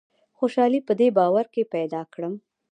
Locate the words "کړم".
2.13-2.33